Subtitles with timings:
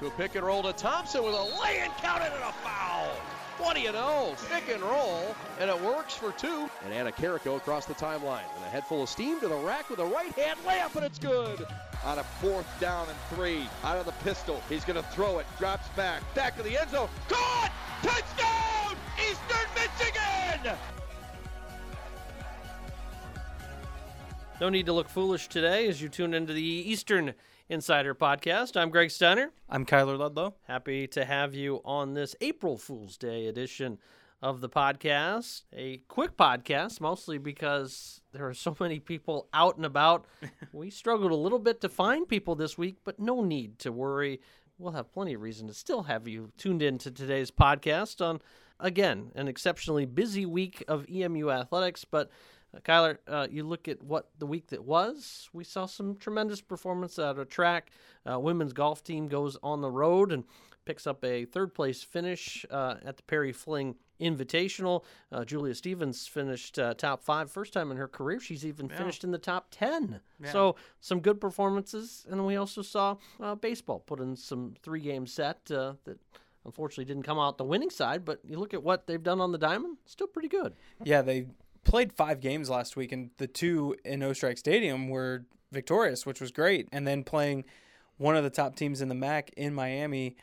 [0.00, 3.08] To a pick and roll to Thompson with a lay and counted and a foul.
[3.58, 4.34] What do you know?
[4.50, 6.68] Pick and roll, and it works for two.
[6.84, 8.44] And Anna Carrico across the timeline.
[8.56, 11.04] And a head full of steam to the rack with a right hand layup, and
[11.06, 11.66] it's good.
[12.04, 15.46] On a fourth down and three, out of the pistol, he's going to throw it,
[15.58, 17.08] drops back, back to the end zone.
[17.28, 17.72] Caught!
[18.02, 18.96] Touchdown!
[19.18, 20.76] Eastern Michigan!
[24.60, 27.32] No need to look foolish today as you tune into the Eastern
[27.68, 28.80] Insider Podcast.
[28.80, 29.50] I'm Greg Steiner.
[29.68, 30.54] I'm Kyler Ludlow.
[30.68, 33.98] Happy to have you on this April Fool's Day edition
[34.40, 35.62] of the podcast.
[35.72, 40.26] A quick podcast, mostly because there are so many people out and about.
[40.72, 44.40] we struggled a little bit to find people this week, but no need to worry.
[44.78, 48.40] We'll have plenty of reason to still have you tuned in to today's podcast on,
[48.78, 52.30] again, an exceptionally busy week of EMU athletics, but
[52.76, 55.48] uh, Kyler, uh, you look at what the week that was.
[55.52, 57.90] We saw some tremendous performance out of track.
[58.30, 60.44] Uh, women's golf team goes on the road and
[60.84, 65.02] picks up a third place finish uh, at the Perry Fling Invitational.
[65.32, 68.38] Uh, Julia Stevens finished uh, top five, first time in her career.
[68.40, 68.96] She's even Yeah.
[68.98, 70.20] finished in the top 10.
[70.42, 70.52] Yeah.
[70.52, 72.24] So, some good performances.
[72.30, 73.16] And we also saw
[73.60, 76.18] baseball put in some three game set that
[76.64, 79.52] unfortunately didn't come out the winning side, but you look at what they've done on
[79.52, 80.74] the diamond, still pretty good.
[81.04, 81.46] Yeah, they
[81.86, 86.50] played five games last week, and the two in Oestrike Stadium were victorious, which was
[86.50, 86.88] great.
[86.92, 87.64] And then playing
[88.18, 90.36] one of the top teams in the MAC in Miami,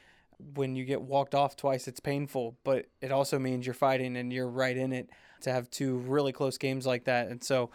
[0.55, 4.33] when you get walked off twice, it's painful, but it also means you're fighting and
[4.33, 5.09] you're right in it
[5.41, 7.27] to have two really close games like that.
[7.27, 7.69] And so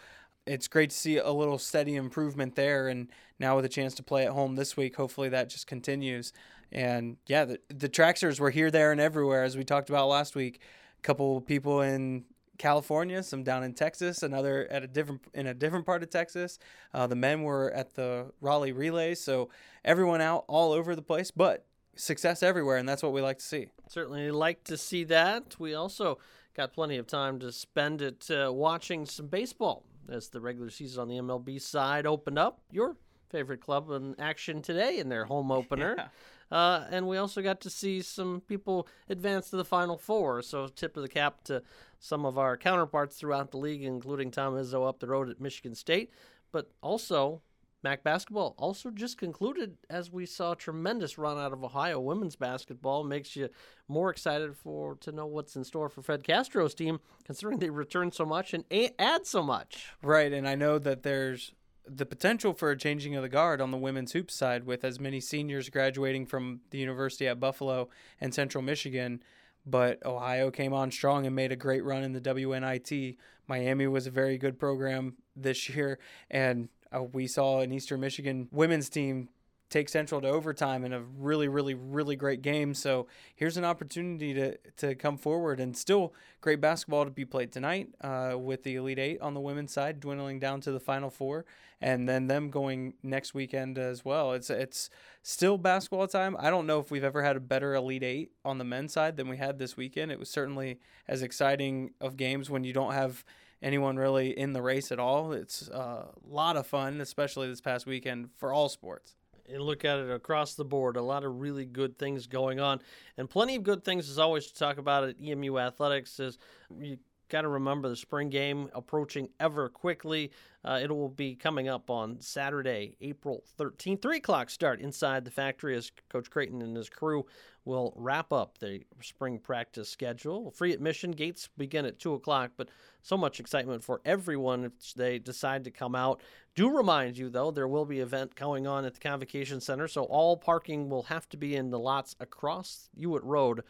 [0.45, 2.87] it's great to see a little steady improvement there.
[2.87, 6.33] And now with a chance to play at home this week, hopefully that just continues.
[6.71, 10.35] And yeah, the, the Traxers were here, there, and everywhere, as we talked about last
[10.35, 10.59] week.
[10.97, 12.25] A couple people in
[12.59, 16.59] California, some down in Texas, another at a different in a different part of Texas.
[16.93, 19.49] Uh, the men were at the Raleigh Relays, so
[19.83, 21.65] everyone out all over the place, but
[21.95, 23.67] success everywhere, and that's what we like to see.
[23.87, 25.55] Certainly like to see that.
[25.57, 26.19] We also
[26.53, 31.01] got plenty of time to spend it uh, watching some baseball as the regular season
[31.01, 32.59] on the MLB side opened up.
[32.71, 32.97] Your
[33.29, 35.95] favorite club in action today in their home opener.
[35.97, 36.07] Yeah.
[36.51, 40.41] Uh, and we also got to see some people advance to the Final Four.
[40.41, 41.61] So, tip of the cap to
[41.99, 45.75] some of our counterparts throughout the league, including Tom Izzo up the road at Michigan
[45.75, 46.11] State.
[46.51, 47.41] But also,
[47.83, 52.35] MAC basketball also just concluded as we saw a tremendous run out of Ohio women's
[52.35, 53.03] basketball.
[53.03, 53.49] Makes you
[53.87, 58.11] more excited for to know what's in store for Fred Castro's team, considering they return
[58.11, 58.63] so much and
[58.97, 59.87] add so much.
[60.01, 61.53] Right, and I know that there's
[61.85, 64.99] the potential for a changing of the guard on the women's hoops side with as
[64.99, 67.89] many seniors graduating from the University at Buffalo
[68.21, 69.23] and Central Michigan.
[69.65, 73.17] But Ohio came on strong and made a great run in the WNIT.
[73.47, 75.99] Miami was a very good program this year,
[76.29, 79.29] and uh, we saw an Eastern Michigan women's team
[79.69, 82.73] take Central to overtime in a really, really, really great game.
[82.73, 87.51] So here's an opportunity to to come forward and still great basketball to be played
[87.51, 91.09] tonight uh, with the Elite Eight on the women's side dwindling down to the Final
[91.09, 91.45] Four,
[91.79, 94.33] and then them going next weekend as well.
[94.33, 94.89] It's it's
[95.21, 96.35] still basketball time.
[96.39, 99.17] I don't know if we've ever had a better Elite Eight on the men's side
[99.17, 100.11] than we had this weekend.
[100.11, 103.23] It was certainly as exciting of games when you don't have
[103.61, 105.33] anyone really in the race at all.
[105.33, 109.15] It's uh, a lot of fun, especially this past weekend for all sports
[109.51, 110.97] and look at it across the board.
[110.97, 112.81] A lot of really good things going on,
[113.17, 116.19] and plenty of good things as always to talk about at EMU Athletics.
[116.19, 116.37] Is
[116.79, 116.97] you
[117.29, 120.31] got to remember the spring game approaching ever quickly.
[120.65, 125.31] Uh, it will be coming up on Saturday, April 13th, 3 o'clock start inside the
[125.31, 127.25] factory as Coach Creighton and his crew
[127.63, 130.51] will wrap up the spring practice schedule.
[130.51, 132.69] Free admission gates begin at 2 o'clock, but
[133.01, 136.21] so much excitement for everyone if they decide to come out.
[136.55, 140.03] Do remind you, though, there will be event going on at the Convocation Center, so
[140.03, 143.61] all parking will have to be in the lots across Hewitt Road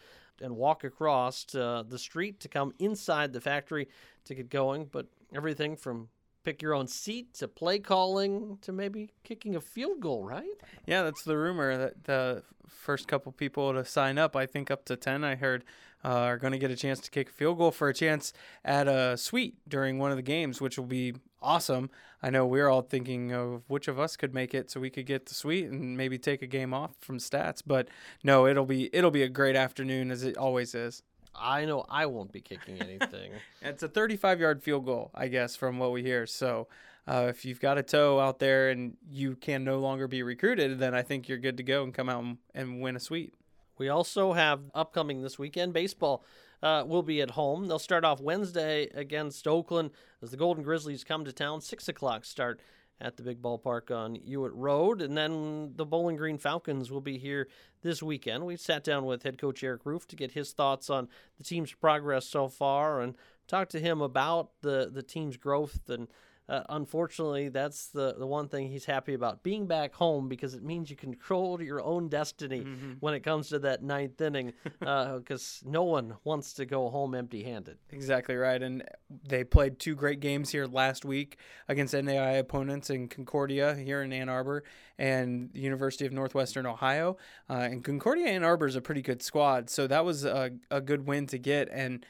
[0.41, 3.87] and walk across uh, the street to come inside the factory
[4.25, 4.85] to get going.
[4.91, 6.09] But everything from
[6.43, 10.47] pick your own seat to play calling to maybe kicking a field goal, right?
[10.85, 14.85] Yeah, that's the rumor that the first couple people to sign up, I think up
[14.85, 15.63] to 10, I heard,
[16.03, 18.31] uh, are going to get a chance to kick a field goal for a chance
[18.63, 21.89] at a suite during one of the games, which will be awesome.
[22.21, 25.05] I know we're all thinking of which of us could make it so we could
[25.05, 27.87] get the suite and maybe take a game off from stats, but
[28.23, 31.03] no, it'll be it'll be a great afternoon as it always is.
[31.35, 33.33] I know I won't be kicking anything.
[33.61, 36.25] It's a 35 yard field goal, I guess, from what we hear.
[36.25, 36.67] So
[37.07, 40.79] uh, if you've got a toe out there and you can no longer be recruited,
[40.79, 43.33] then I think you're good to go and come out and, and win a suite.
[43.77, 46.23] We also have upcoming this weekend baseball.
[46.61, 47.67] Uh, will be at home.
[47.67, 49.91] They'll start off Wednesday against Oakland
[50.21, 51.61] as the Golden Grizzlies come to town.
[51.61, 52.59] Six o'clock start
[53.01, 55.01] at the big ballpark on Hewitt Road.
[55.01, 57.47] And then the Bowling Green Falcons will be here
[57.81, 58.45] this weekend.
[58.45, 61.07] We sat down with head coach Eric Roof to get his thoughts on
[61.37, 63.15] the team's progress so far and
[63.47, 66.07] talk to him about the, the team's growth and
[66.49, 70.63] uh, unfortunately, that's the, the one thing he's happy about being back home because it
[70.63, 72.93] means you control your own destiny mm-hmm.
[72.99, 77.13] when it comes to that ninth inning because uh, no one wants to go home
[77.13, 77.77] empty handed.
[77.91, 78.61] Exactly right.
[78.61, 78.83] And
[79.27, 81.37] they played two great games here last week
[81.67, 84.63] against NAI opponents in Concordia here in Ann Arbor
[84.97, 87.17] and the University of Northwestern Ohio.
[87.47, 89.69] Uh, and Concordia Ann Arbor is a pretty good squad.
[89.69, 91.69] So that was a, a good win to get.
[91.71, 92.03] And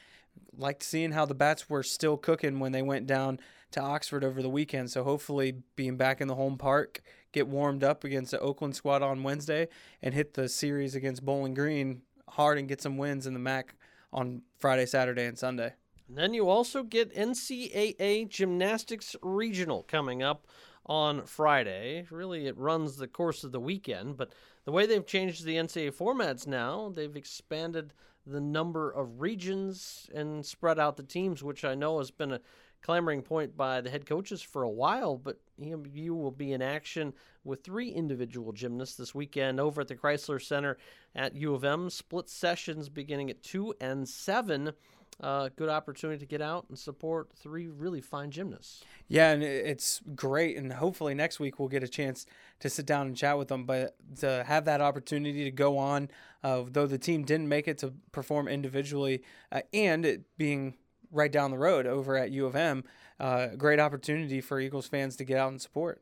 [0.56, 3.40] liked seeing how the bats were still cooking when they went down
[3.72, 4.90] to Oxford over the weekend.
[4.90, 9.02] So hopefully, being back in the home park, get warmed up against the Oakland squad
[9.02, 9.68] on Wednesday,
[10.02, 13.74] and hit the series against Bowling Green hard and get some wins in the MAC
[14.12, 15.74] on Friday, Saturday, and Sunday.
[16.08, 20.46] And then you also get NCAA Gymnastics Regional coming up
[20.86, 22.06] on Friday.
[22.10, 24.32] Really, it runs the course of the weekend, but
[24.64, 27.92] the way they've changed the NCAA formats now, they've expanded
[28.26, 32.40] the number of regions and spread out the teams, which I know has been a
[32.82, 37.12] clamoring point by the head coaches for a while, but EMU will be in action
[37.44, 40.78] with three individual gymnasts this weekend over at the Crisler Center
[41.14, 41.90] at U of M.
[41.90, 44.72] Split sessions beginning at 2 and 7.
[45.20, 48.82] Uh, good opportunity to get out and support three really fine gymnasts.
[49.06, 50.56] Yeah, and it's great.
[50.56, 52.24] And hopefully next week we'll get a chance
[52.60, 53.64] to sit down and chat with them.
[53.64, 56.08] But to have that opportunity to go on,
[56.42, 59.22] uh, though the team didn't make it to perform individually,
[59.52, 60.74] uh, and it being
[61.12, 62.84] right down the road over at U of M.
[63.18, 66.00] Uh, great opportunity for Eagles fans to get out and support.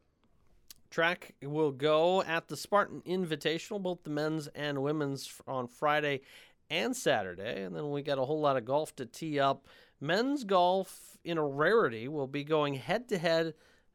[0.91, 6.23] Track will go at the Spartan Invitational, both the men's and women's, on Friday
[6.71, 7.63] and Saturday.
[7.63, 9.67] And then we got a whole lot of golf to tee up.
[10.01, 13.55] Men's golf, in a rarity, will be going head to head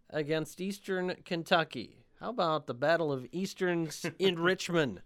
[0.09, 2.03] against Eastern Kentucky.
[2.19, 5.01] How about the Battle of Easterns in Richmond?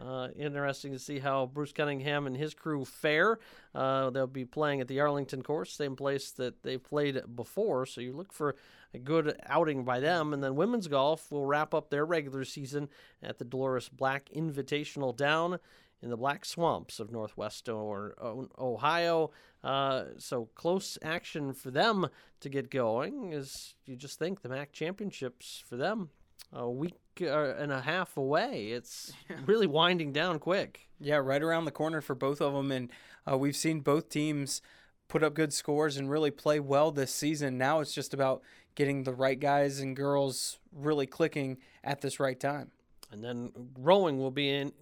[0.00, 3.38] Uh, interesting to see how Bruce Cunningham and his crew fare.
[3.74, 7.84] Uh, they'll be playing at the Arlington course, same place that they've played before.
[7.84, 8.56] So you look for
[8.94, 10.32] a good outing by them.
[10.32, 12.88] And then women's golf will wrap up their regular season
[13.22, 15.58] at the Dolores Black Invitational down
[16.02, 19.30] in the Black Swamps of Northwest Ohio.
[19.62, 22.08] Uh, so close action for them
[22.40, 23.32] to get going.
[23.32, 26.10] Is you just think the MAC championships for them
[26.52, 28.68] a week uh, and a half away.
[28.68, 29.12] It's
[29.46, 30.88] really winding down quick.
[30.98, 32.90] Yeah, right around the corner for both of them, and
[33.30, 34.60] uh, we've seen both teams
[35.08, 37.58] put up good scores and really play well this season.
[37.58, 38.42] Now it's just about
[38.74, 42.70] getting the right guys and girls really clicking at this right time.
[43.10, 44.72] And then rowing will be in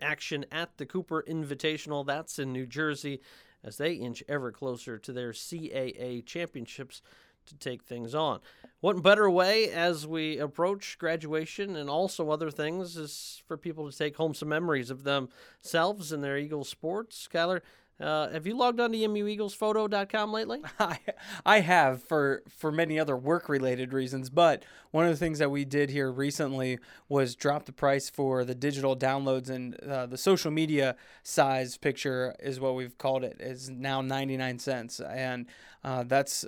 [0.00, 2.06] action at the Cooper Invitational.
[2.06, 3.20] That's in New Jersey
[3.64, 7.02] as they inch ever closer to their CAA championships
[7.46, 8.40] to take things on.
[8.80, 13.96] What better way as we approach graduation and also other things is for people to
[13.96, 17.28] take home some memories of themselves and their Eagle sports.
[17.32, 17.62] Kyler,
[18.00, 20.60] uh, have you logged on to emueaglesphoto.com lately?
[20.78, 20.98] I,
[21.44, 25.50] I have for for many other work related reasons, but one of the things that
[25.50, 26.78] we did here recently
[27.08, 32.36] was drop the price for the digital downloads and uh, the social media size picture
[32.38, 35.46] is what we've called it is now 99 cents and
[35.82, 36.44] uh, that's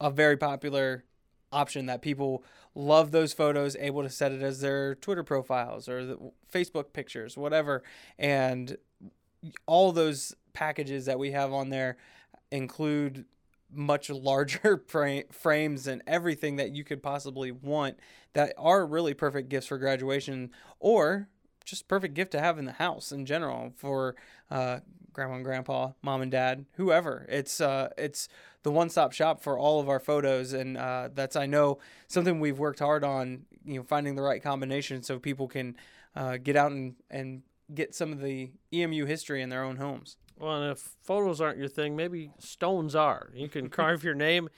[0.00, 1.04] a very popular
[1.52, 2.42] option that people
[2.74, 6.18] love those photos able to set it as their twitter profiles or the
[6.52, 7.82] facebook pictures whatever
[8.18, 8.76] and
[9.66, 11.96] all those packages that we have on there
[12.50, 13.24] include
[13.72, 14.82] much larger
[15.30, 17.98] frames and everything that you could possibly want
[18.32, 21.28] that are really perfect gifts for graduation or
[21.64, 24.14] just perfect gift to have in the house in general for
[24.50, 24.80] uh,
[25.14, 27.24] grandma and grandpa, mom and dad, whoever.
[27.28, 28.28] It's uh, it's
[28.62, 32.58] the one-stop shop for all of our photos, and uh, that's I know something we've
[32.58, 33.46] worked hard on.
[33.64, 35.76] You know, finding the right combination so people can
[36.14, 40.16] uh, get out and and get some of the EMU history in their own homes.
[40.38, 43.30] Well, and if photos aren't your thing, maybe stones are.
[43.34, 44.48] You can carve your name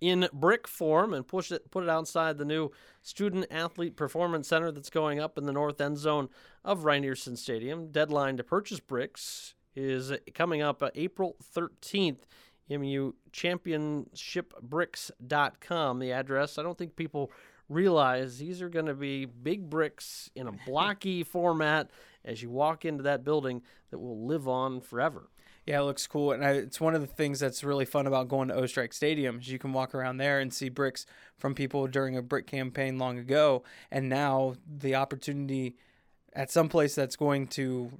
[0.00, 2.70] in brick form and push it put it outside the new
[3.00, 6.28] student athlete performance center that's going up in the north end zone
[6.64, 7.90] of Rynearson Stadium.
[7.90, 12.20] Deadline to purchase bricks is coming up uh, April 13th.
[12.68, 16.58] MU championshipbricks.com the address.
[16.58, 17.30] I don't think people
[17.68, 21.92] realize these are going to be big bricks in a blocky format
[22.26, 25.30] as you walk into that building that will live on forever.
[25.66, 28.28] Yeah, it looks cool, and I, it's one of the things that's really fun about
[28.28, 29.40] going to Oestrike Stadium.
[29.40, 31.06] Is you can walk around there and see bricks
[31.38, 35.74] from people during a brick campaign long ago, and now the opportunity
[36.34, 37.90] at some place that's going to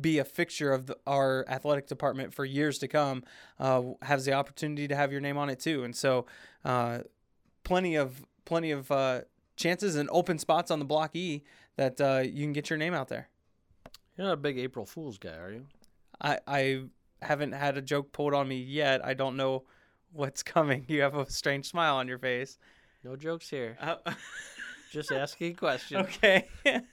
[0.00, 3.24] be a fixture of the, our athletic department for years to come
[3.58, 5.84] uh, has the opportunity to have your name on it too.
[5.84, 6.26] And so,
[6.64, 7.00] uh,
[7.64, 9.22] plenty of plenty of uh,
[9.56, 11.42] chances and open spots on the block E
[11.76, 13.28] that uh, you can get your name out there.
[14.16, 15.66] You're not a big April Fool's guy, are you?
[16.20, 16.82] I I
[17.22, 19.04] haven't had a joke pulled on me yet.
[19.04, 19.64] I don't know
[20.12, 20.84] what's coming.
[20.88, 22.58] You have a strange smile on your face.
[23.04, 23.76] No jokes here.
[23.80, 23.96] Uh,
[24.90, 25.96] Just asking a question.
[25.98, 26.46] okay.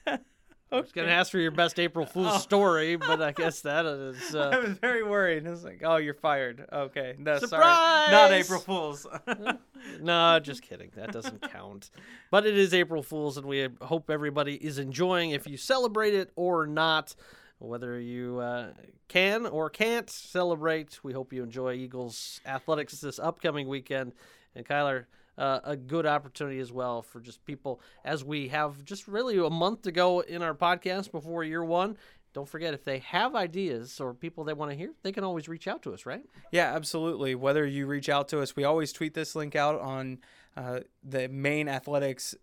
[0.72, 2.38] I was gonna ask for your best April Fool's Oh.
[2.40, 4.36] story, but I guess that is.
[4.36, 5.48] I Uh, was very worried.
[5.48, 7.64] I was like, "Oh, you're fired." Okay, no, sorry,
[8.12, 9.08] not April Fools.
[10.02, 10.92] no, just kidding.
[10.96, 11.90] That doesn't count.
[12.32, 15.32] But it is April Fool's, and we hope everybody is enjoying.
[15.32, 17.16] If you celebrate it or not,
[17.58, 18.74] whether you uh,
[19.08, 24.14] can or can't celebrate, we hope you enjoy Eagles athletics this upcoming weekend.
[24.56, 25.06] And Kyler,
[25.40, 29.50] uh, a good opportunity as well for just people as we have just really a
[29.50, 31.98] month to go in our podcast before year one.
[32.34, 35.48] Don't forget if they have ideas or people they want to hear, they can always
[35.48, 36.24] reach out to us, right?
[36.52, 37.34] Yeah, absolutely.
[37.34, 40.20] Whether you reach out to us, we always tweet this link out on
[40.56, 42.36] uh, the main athletics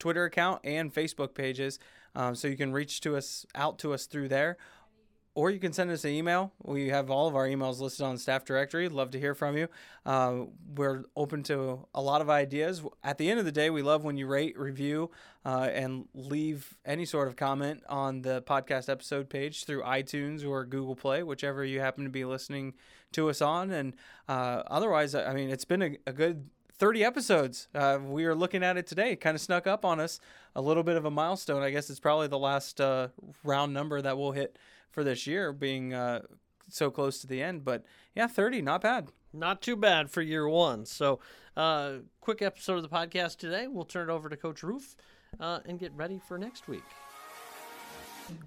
[0.00, 1.78] Twitter account and Facebook pages,
[2.16, 4.56] um, so you can reach to us out to us through there,
[5.34, 6.52] or you can send us an email.
[6.62, 8.88] We have all of our emails listed on the staff directory.
[8.88, 9.68] Love to hear from you.
[10.04, 10.44] Uh,
[10.74, 12.82] we're open to a lot of ideas.
[13.04, 15.10] At the end of the day, we love when you rate, review,
[15.44, 20.64] uh, and leave any sort of comment on the podcast episode page through iTunes or
[20.64, 22.74] Google Play, whichever you happen to be listening
[23.12, 23.70] to us on.
[23.70, 23.94] And
[24.28, 27.68] uh, otherwise, I mean, it's been a, a good 30 episodes.
[27.74, 29.14] Uh, we are looking at it today.
[29.14, 30.18] Kind of snuck up on us.
[30.56, 31.62] A little bit of a milestone.
[31.62, 33.08] I guess it's probably the last uh,
[33.44, 34.58] round number that we'll hit
[34.90, 36.22] for this year, being uh,
[36.68, 37.64] so close to the end.
[37.64, 39.08] But yeah, 30, not bad.
[39.32, 40.86] Not too bad for year one.
[40.86, 41.20] So,
[41.56, 43.66] uh, quick episode of the podcast today.
[43.68, 44.96] We'll turn it over to Coach Roof
[45.38, 46.82] uh, and get ready for next week.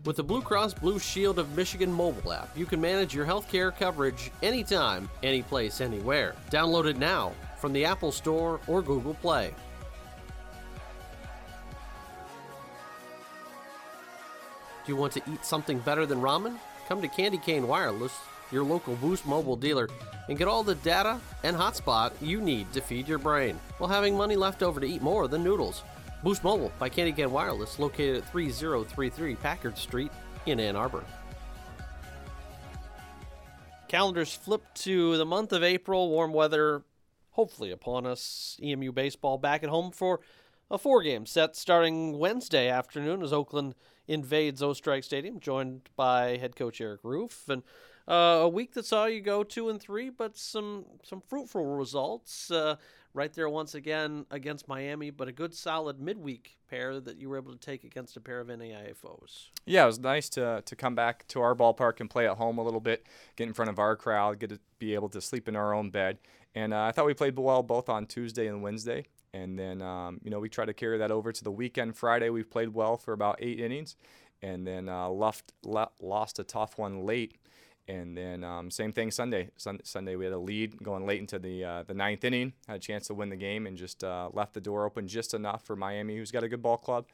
[0.06, 3.76] With the Blue Cross Blue Shield of Michigan mobile app, you can manage your healthcare
[3.76, 6.36] coverage anytime, anyplace, anywhere.
[6.50, 9.54] Download it now from the Apple Store or Google Play.
[14.86, 16.58] Do you want to eat something better than ramen?
[16.90, 18.20] Come to Candy Cane Wireless,
[18.52, 19.88] your local Boost Mobile dealer,
[20.28, 24.18] and get all the data and hotspot you need to feed your brain while having
[24.18, 25.84] money left over to eat more than noodles.
[26.22, 30.12] Boost Mobile by Candy Cane Wireless, located at 3033 Packard Street
[30.46, 31.06] in Ann Arbor.
[33.88, 36.84] Calendars flip to the month of April, warm weather
[37.32, 38.58] hopefully upon us.
[38.62, 40.20] EMU baseball back at home for
[40.70, 43.75] a four game set starting Wednesday afternoon as Oakland
[44.07, 47.48] invades Oestrike Stadium, joined by head coach Eric Roof.
[47.50, 47.63] And
[48.07, 52.51] uh, a week that saw you go two and three, but some some fruitful results.
[52.51, 52.75] Uh,
[53.13, 57.38] right there once again against Miami, but a good solid midweek pair that you were
[57.38, 59.51] able to take against a pair of NAIA foes.
[59.65, 62.57] Yeah, it was nice to to come back to our ballpark and play at home
[62.57, 63.05] a little bit,
[63.36, 65.89] get in front of our crowd, get to be able to sleep in our own
[65.89, 66.17] bed.
[66.55, 69.05] And uh, I thought we played well both on Tuesday and Wednesday.
[69.34, 71.98] And then, um, you know, we tried to carry that over to the weekend.
[71.98, 73.96] Friday, we played well for about eight innings,
[74.42, 77.38] and then uh, left, le- lost a tough one late.
[77.88, 79.50] And then um, same thing Sunday.
[79.58, 82.54] Sun- Sunday we had a lead going late into the uh, the ninth inning.
[82.68, 85.34] Had a chance to win the game and just uh, left the door open just
[85.34, 87.08] enough for Miami, who's got a good ball club,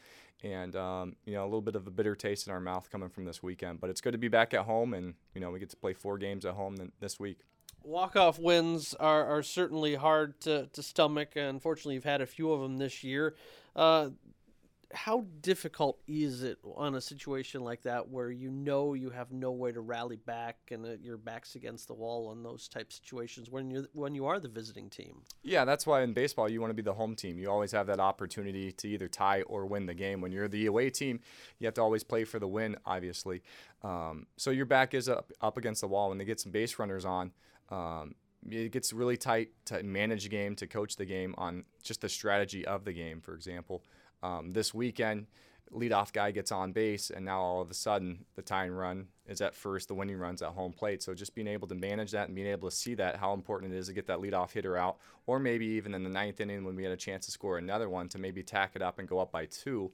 [0.44, 3.10] and um, you know a little bit of a bitter taste in our mouth coming
[3.10, 3.80] from this weekend.
[3.82, 5.94] But it's good to be back at home, and you know we get to play
[5.94, 7.40] four games at home th- this week.
[7.84, 11.36] Walk-off wins are, are certainly hard to, to stomach.
[11.36, 13.36] Unfortunately, you've had a few of them this year.
[13.76, 14.10] Uh,
[14.92, 19.52] how difficult is it on a situation like that where you know you have no
[19.52, 23.50] way to rally back and uh, your back's against the wall on those type situations
[23.52, 25.22] when you when you are the visiting team?
[25.44, 27.38] Yeah, that's why in baseball you want to be the home team.
[27.38, 30.22] You always have that opportunity to either tie or win the game.
[30.22, 31.20] When you're the away team,
[31.60, 33.44] you have to always play for the win, obviously.
[33.84, 36.80] Um, so your back is up up against the wall when they get some base
[36.80, 37.32] runners on.
[37.72, 38.16] Um,
[38.50, 42.10] it gets really tight to manage the game, to coach the game on just the
[42.10, 43.22] strategy of the game.
[43.22, 43.84] For example,
[44.24, 45.28] um, this weekend,
[45.74, 49.42] leadoff guy gets on base, and now all of a sudden the tying run is
[49.42, 51.04] at first, the winning run's at home plate.
[51.04, 53.74] So just being able to manage that and being able to see that, how important
[53.74, 54.98] it is to get that leadoff hitter out,
[55.28, 57.90] or maybe even in the ninth inning when we had a chance to score another
[57.90, 59.92] one, to maybe tack it up and go up by two.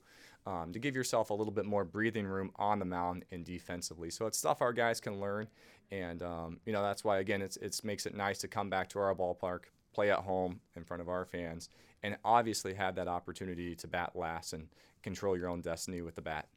[0.47, 4.11] Um, to give yourself a little bit more breathing room on the mound and defensively.
[4.11, 5.47] So it's stuff our guys can learn,
[5.89, 8.87] and um, you know that's why again it's it makes it nice to come back
[8.89, 11.69] to our ballpark, play at home in front of our fans,
[12.03, 14.67] and obviously have that opportunity to bat last and
[15.05, 16.47] control your own destiny with the bat.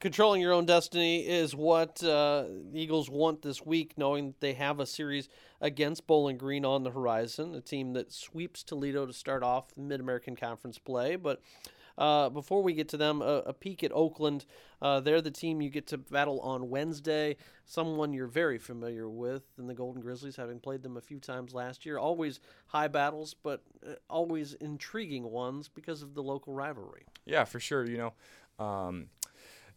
[0.00, 4.52] controlling your own destiny is what uh, the Eagles want this week, knowing that they
[4.52, 5.28] have a series
[5.60, 9.80] against Bowling Green on the horizon, a team that sweeps Toledo to start off the
[9.80, 11.14] Mid American Conference play.
[11.16, 11.40] But
[11.96, 14.44] uh, before we get to them, a, a peek at Oakland.
[14.82, 17.36] Uh, they're the team you get to battle on Wednesday.
[17.64, 21.54] Someone you're very familiar with in the Golden Grizzlies, having played them a few times
[21.54, 21.98] last year.
[21.98, 27.06] Always high battles, but uh, always intriguing ones because of the local rivalry.
[27.24, 27.86] Yeah, for sure.
[27.86, 27.98] You
[28.58, 29.06] know, um,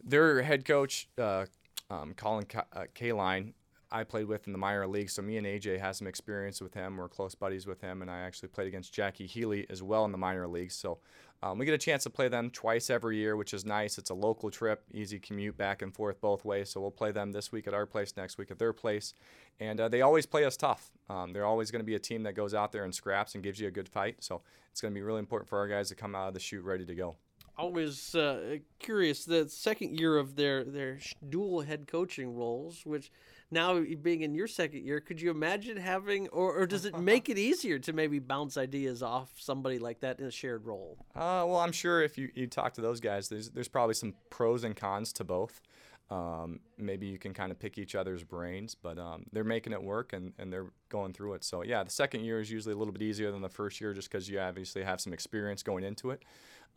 [0.02, 1.46] their head coach, uh,
[1.90, 3.52] um, Colin K- uh, Kaline,
[3.90, 6.74] I played with in the minor league, so me and AJ had some experience with
[6.74, 6.98] him.
[6.98, 10.12] We're close buddies with him, and I actually played against Jackie Healy as well in
[10.12, 10.74] the minor leagues.
[10.74, 10.98] So
[11.42, 13.96] um, we get a chance to play them twice every year, which is nice.
[13.98, 16.70] It's a local trip, easy commute back and forth both ways.
[16.70, 19.14] So we'll play them this week at our place, next week at their place,
[19.60, 20.90] and uh, they always play us tough.
[21.08, 23.44] Um, they're always going to be a team that goes out there and scraps and
[23.44, 24.16] gives you a good fight.
[24.20, 26.40] So it's going to be really important for our guys to come out of the
[26.40, 27.16] shoot ready to go
[27.58, 29.24] always uh, curious.
[29.24, 33.10] The second year of their their dual head coaching roles, which
[33.50, 37.28] now being in your second year, could you imagine having, or, or does it make
[37.28, 40.98] it easier to maybe bounce ideas off somebody like that in a shared role?
[41.14, 44.14] Uh, well, I'm sure if you, you talk to those guys, there's there's probably some
[44.30, 45.62] pros and cons to both.
[46.10, 49.82] Um, maybe you can kind of pick each other's brains, but um, they're making it
[49.82, 51.44] work and, and they're going through it.
[51.44, 53.92] So, yeah, the second year is usually a little bit easier than the first year
[53.92, 56.22] just because you obviously have some experience going into it.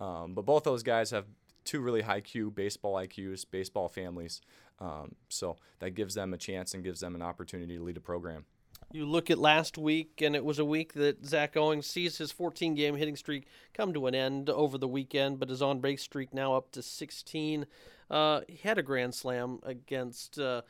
[0.01, 1.25] Um, but both those guys have
[1.63, 4.41] two really high Q baseball IQs, baseball families.
[4.79, 8.01] Um, so that gives them a chance and gives them an opportunity to lead a
[8.01, 8.45] program.
[8.91, 12.31] You look at last week, and it was a week that Zach Owings sees his
[12.31, 16.01] 14 game hitting streak come to an end over the weekend, but his on base
[16.01, 17.65] streak now up to 16.
[18.09, 20.39] Uh, he had a grand slam against.
[20.39, 20.61] Uh,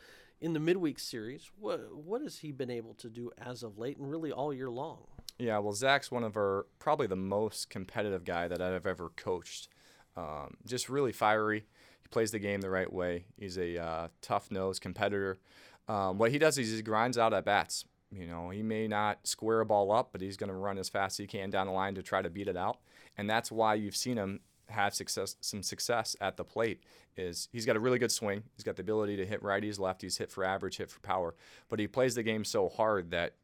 [0.42, 3.98] in the midweek series, what what has he been able to do as of late
[3.98, 5.06] and really all year long?
[5.38, 9.70] Yeah, well, Zach's one of our probably the most competitive guy that I've ever coached.
[10.18, 11.66] Um, just really fiery.
[12.02, 13.26] He plays the game the right way.
[13.38, 15.40] He's a uh, tough nosed competitor.
[15.88, 17.86] Um, what he does is he grinds out at bats.
[18.12, 20.90] You know, he may not square a ball up, but he's going to run as
[20.90, 22.80] fast as he can down the line to try to beat it out.
[23.18, 26.84] And that's why you've seen him have success, some success at the plate.
[27.18, 28.44] Is he's got a really good swing.
[28.56, 31.36] He's got the ability to hit righties, lefties, hit for average, hit for power.
[31.70, 33.36] But he plays the game so hard that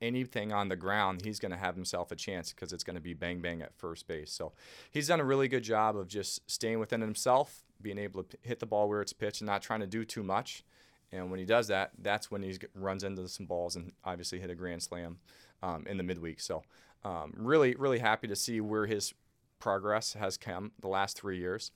[0.00, 3.00] anything on the ground, he's going to have himself a chance because it's going to
[3.00, 4.32] be bang bang at first base.
[4.32, 4.52] So
[4.90, 8.60] he's done a really good job of just staying within himself, being able to hit
[8.60, 10.64] the ball where it's pitched, and not trying to do too much.
[11.12, 14.50] And when he does that, that's when he runs into some balls and obviously hit
[14.50, 15.18] a grand slam
[15.62, 16.40] um, in the midweek.
[16.40, 16.62] So
[17.04, 19.14] um, really, really happy to see where his
[19.60, 21.70] progress has come the last three years.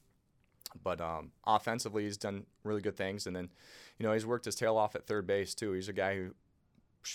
[0.83, 3.51] But um, offensively, he's done really good things, and then,
[3.99, 5.73] you know, he's worked his tail off at third base too.
[5.73, 6.35] He's a guy who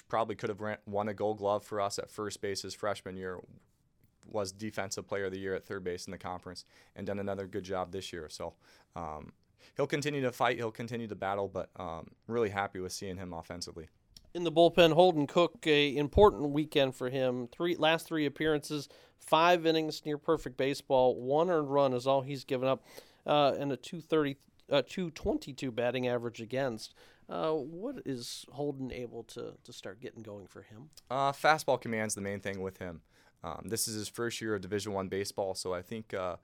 [0.08, 3.40] probably could have won a Gold Glove for us at first base his freshman year.
[4.28, 7.46] Was defensive player of the year at third base in the conference, and done another
[7.46, 8.28] good job this year.
[8.28, 8.54] So
[8.96, 9.34] um,
[9.76, 13.34] he'll continue to fight, he'll continue to battle, but um, really happy with seeing him
[13.34, 13.88] offensively.
[14.34, 17.48] In the bullpen, Holden Cook, a important weekend for him.
[17.48, 21.16] Three last three appearances, five innings, near perfect baseball.
[21.16, 22.84] One earned run is all he's given up,
[23.26, 24.38] uh, and a 230,
[24.70, 26.94] uh, 222 batting average against.
[27.30, 30.90] Uh, what is Holden able to, to start getting going for him?
[31.10, 33.02] Uh, fastball command's the main thing with him.
[33.44, 36.38] Um, this is his first year of Division One baseball, so I think uh,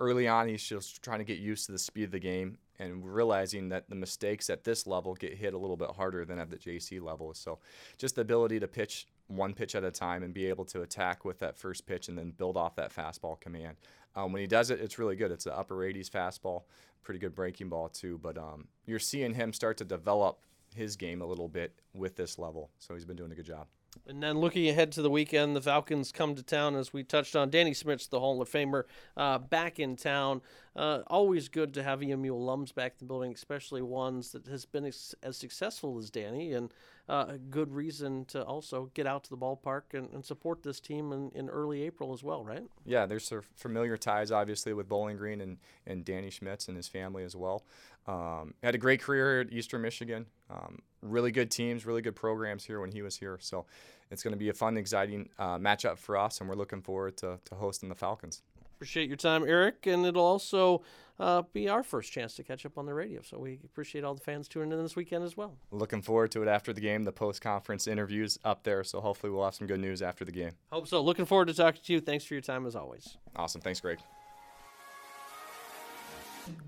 [0.00, 3.04] early on he's just trying to get used to the speed of the game and
[3.04, 6.50] realizing that the mistakes at this level get hit a little bit harder than at
[6.50, 7.34] the JC level.
[7.34, 7.58] So
[7.96, 11.24] just the ability to pitch one pitch at a time and be able to attack
[11.24, 13.76] with that first pitch and then build off that fastball command.
[14.18, 15.30] Um, when he does it, it's really good.
[15.30, 16.64] It's an upper 80s fastball,
[17.04, 18.18] pretty good breaking ball too.
[18.20, 20.40] But um, you're seeing him start to develop
[20.74, 22.70] his game a little bit with this level.
[22.80, 23.68] So he's been doing a good job.
[24.06, 27.36] And then looking ahead to the weekend, the Falcons come to town as we touched
[27.36, 27.50] on.
[27.50, 28.84] Danny Schmitz, the Hall of Famer,
[29.16, 30.40] uh, back in town.
[30.74, 34.64] Uh, always good to have EMU alums back in the building, especially ones that has
[34.64, 36.72] been as, as successful as Danny, and
[37.08, 40.78] uh, a good reason to also get out to the ballpark and, and support this
[40.78, 42.64] team in, in early April as well, right?
[42.84, 47.24] Yeah, there's familiar ties, obviously, with Bowling Green and, and Danny Schmitz and his family
[47.24, 47.64] as well.
[48.08, 50.26] Um, had a great career at Eastern Michigan.
[50.50, 53.38] Um, really good teams, really good programs here when he was here.
[53.40, 53.66] So
[54.10, 57.18] it's going to be a fun, exciting uh, matchup for us, and we're looking forward
[57.18, 58.42] to, to hosting the Falcons.
[58.76, 60.82] Appreciate your time, Eric, and it'll also
[61.18, 63.20] uh, be our first chance to catch up on the radio.
[63.22, 65.56] So we appreciate all the fans tuning in this weekend as well.
[65.70, 68.84] Looking forward to it after the game, the post conference interviews up there.
[68.84, 70.52] So hopefully we'll have some good news after the game.
[70.70, 71.02] Hope so.
[71.02, 72.00] Looking forward to talking to you.
[72.00, 73.18] Thanks for your time as always.
[73.34, 73.60] Awesome.
[73.60, 73.98] Thanks, Greg.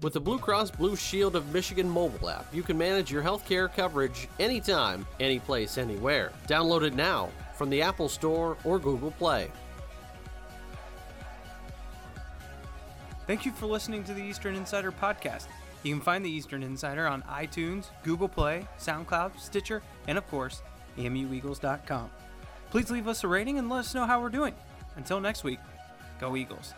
[0.02, 3.72] With the Blue Cross Blue Shield of Michigan mobile app, you can manage your healthcare
[3.72, 6.32] coverage anytime, anyplace, anywhere.
[6.48, 9.50] Download it now from the Apple Store or Google Play.
[13.26, 15.46] Thank you for listening to the Eastern Insider Podcast.
[15.82, 20.62] You can find the Eastern Insider on iTunes, Google Play, SoundCloud, Stitcher, and of course,
[20.98, 22.10] EMUEagles.com.
[22.70, 24.54] Please leave us a rating and let us know how we're doing.
[24.96, 25.58] Until next week,
[26.18, 26.74] go Eagles.